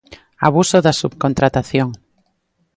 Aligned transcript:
Abuso 0.47 0.77
da 0.85 0.93
subcontratación. 1.01 1.89